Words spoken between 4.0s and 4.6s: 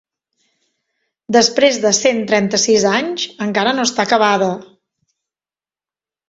acabada.